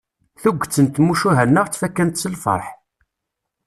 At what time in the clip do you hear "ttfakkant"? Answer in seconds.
1.67-2.21